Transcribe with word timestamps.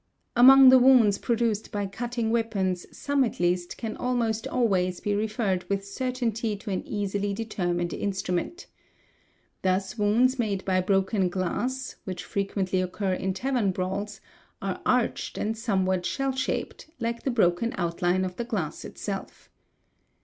Among 0.35 0.69
the 0.69 0.79
wounds 0.79 1.19
produced 1.19 1.71
by 1.71 1.85
cutting 1.85 2.31
weapons 2.31 2.87
some 2.91 3.23
at 3.23 3.39
east 3.39 3.77
can 3.77 3.95
almost 3.95 4.47
always 4.47 4.99
be 4.99 5.13
referred 5.13 5.63
with 5.69 5.85
certainty 5.85 6.55
to 6.55 6.71
an 6.71 6.81
easily 6.87 7.35
deter 7.35 7.67
nined 7.71 7.93
instrument. 7.93 8.65
Thus 9.61 9.99
wounds 9.99 10.39
made 10.39 10.65
by 10.65 10.81
broken 10.81 11.29
glass 11.29 11.97
(which 12.03 12.23
fre 12.23 12.39
t 12.39 12.47
ently 12.47 12.83
occur 12.83 13.13
in 13.13 13.35
tavern 13.35 13.69
brawls) 13.71 14.21
are 14.59 14.81
arched 14.87 15.37
and 15.37 15.55
somewhat 15.55 16.03
shell 16.07 16.31
shaped, 16.31 16.89
like 16.99 17.21
the 17.21 17.29
broken 17.29 17.71
outline 17.77 18.25
of 18.25 18.37
the 18.37 18.43
glass 18.45 18.83
itself. 18.83 19.51